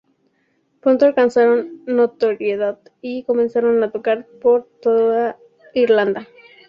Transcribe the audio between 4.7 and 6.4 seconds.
toda Irlanda.